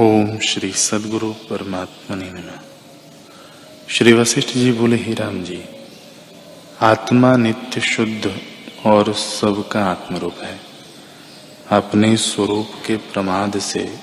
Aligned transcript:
ओम 0.00 0.38
श्री 0.38 0.72
सदगुरु 0.72 1.32
परमात्मा 1.32 2.16
ने 2.16 2.32
श्री 3.88 4.12
वशिष्ठ 4.12 4.48
जी 4.48 4.72
बोले, 4.72 4.96
ही 4.96 5.14
राम 5.14 5.42
जी, 5.42 5.64
आत्मा 6.80 7.36
नित्य 7.36 7.80
शुद्ध 7.80 8.40
और 8.86 9.12
सबका 9.12 9.84
आत्मरूप 9.84 10.34
है। 10.40 10.60
अपने 11.70 12.16
स्वरूप 12.16 12.70
के 12.86 12.96
प्रमाद 12.96 13.58
से 13.58 13.98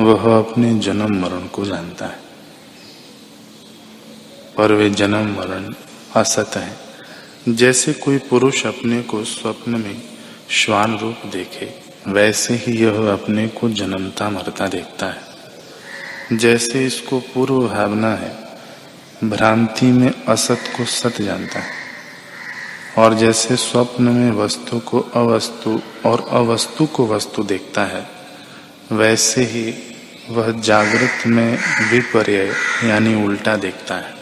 वह 0.00 0.38
अपने 0.38 0.78
जन्म 0.78 1.22
मरण 1.22 1.46
को 1.46 1.64
जानता 1.64 2.06
है। 2.06 2.18
पर 4.56 4.72
वे 4.72 4.90
जन्म 4.90 5.36
मरण 5.38 5.74
असत 6.16 6.50
है। 6.56 6.76
जैसे 7.48 7.92
कोई 7.92 8.18
पुरुष 8.18 8.66
अपने 8.66 9.02
को 9.02 9.24
स्वप्न 9.24 9.70
में 9.70 10.02
श्वान 10.50 10.98
रूप 10.98 11.16
देखे, 11.26 11.74
वैसे 12.08 12.54
ही 12.54 12.72
यह 12.72 13.12
अपने 13.12 13.48
को 13.48 13.70
जन्मता 13.70 14.30
मरता 14.30 14.68
देखता 14.68 15.06
है। 15.06 15.29
जैसे 16.32 16.86
इसको 16.86 17.20
पूर्व 17.20 17.68
भावना 17.68 18.14
है, 18.14 18.36
भ्रांति 19.24 19.86
में 19.86 20.12
असत 20.28 20.60
को 20.76 20.84
सत 20.84 21.22
जानता 21.22 21.58
है। 21.58 21.70
और 22.98 23.14
जैसे 23.14 23.56
स्वप्न 23.56 24.04
में 24.04 24.32
वस्तु 24.32 24.78
को 24.78 25.00
अवस्तु 25.00 25.82
और 26.06 26.26
अवस्तु 26.30 26.86
को 26.86 27.06
वस्तु 27.06 27.42
देखता 27.42 27.84
है, 27.84 28.06
वैसे 28.92 29.42
ही 29.42 29.96
वह 30.30 30.60
जागृत 30.60 31.26
में 31.26 31.58
विपर्य, 31.90 32.52
यानी 32.84 33.24
उल्टा 33.24 33.56
देखता 33.56 33.94
है। 33.94 34.14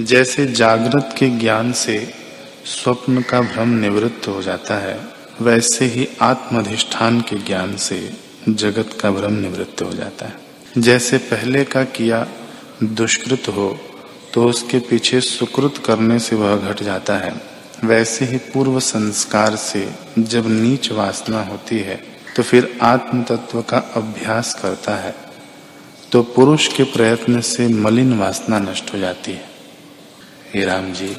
जैसे 0.00 0.46
जागृत 0.46 1.14
के 1.18 1.28
ज्ञान 1.28 1.72
से 1.72 2.14
स्वप्न 2.64 3.22
का 3.22 3.40
भ्रम 3.40 3.68
निवृत्त 3.68 4.28
हो 4.28 4.42
जाता 4.42 4.74
है, 4.74 5.00
वैसे 5.40 5.84
ही 5.84 6.08
आत्माधिष्ठान 6.22 7.20
के 7.20 7.36
ज्ञान 7.36 7.76
से 7.76 8.12
जगत 8.48 8.90
का 9.00 9.10
भ्रम 9.10 9.32
निवृत्त 9.32 9.82
हो 9.82 9.92
जाता 9.92 10.26
है। 10.26 10.53
जैसे 10.74 11.18
पहले 11.20 11.64
का 11.64 11.82
किया 11.96 12.26
दुष्कृत 12.82 13.48
हो 13.48 13.68
तो 14.34 14.44
उसके 14.44 14.78
पीछे 14.80 15.20
सुकृत 15.20 15.82
करने 15.86 16.18
से 16.18 16.36
वह 16.36 16.56
घट 16.58 16.82
जाता 16.82 17.16
है। 17.16 17.32
वैसे 17.84 18.24
ही 18.24 18.38
पूर्व 18.52 18.78
संस्कार 18.80 19.56
से 19.56 19.88
जब 20.18 20.46
नीच 20.48 20.90
वासना 20.92 21.42
होती 21.42 21.78
है 21.78 21.96
तो 22.36 22.42
फिर 22.42 22.78
आत्म 22.82 23.22
तत्व 23.22 23.62
का 23.62 23.78
अभ्यास 23.96 24.54
करता 24.54 24.96
है 24.96 25.14
तो 26.12 26.22
पुरुष 26.34 26.66
के 26.68 26.84
प्रयत्न 26.84 27.40
से 27.40 27.68
मलिन 27.68 28.18
वासना 28.18 28.58
नष्ट 28.60 28.92
हो 28.94 28.98
जाती 28.98 29.32
है। 29.32 29.44
हे 30.54 30.64
राम 30.64 30.92
जी, 30.92 31.16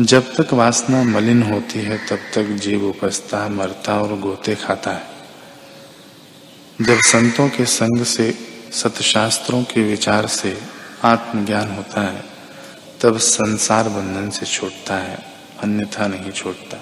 जब 0.00 0.34
तक 0.34 0.52
वासना 0.54 1.02
मलिन 1.04 1.42
होती 1.42 1.78
है, 1.78 1.96
तब 2.06 2.18
तक 2.34 2.56
जीव 2.56 2.84
उपस्था, 2.84 3.48
मरता 3.48 4.00
और 4.00 4.18
गोते 4.20 4.54
खाता 4.54 4.90
है। 4.90 5.12
जब 6.80 7.00
संतों 7.02 7.48
के 7.48 7.64
संग 7.64 8.04
से 8.06 8.34
सतशास्त्रों 8.74 9.62
के 9.62 9.82
विचार 9.82 10.26
से 10.26 10.58
आत्मज्ञान 11.04 11.70
होता 11.70 12.00
है, 12.00 12.24
तब 13.00 13.18
संसार 13.18 13.88
बंधन 13.88 14.30
से 14.30 14.46
छूटता 14.46 14.96
है, 14.96 15.18
अन्यथा 15.62 16.06
नहीं 16.06 16.32
छूटता। 16.32 16.76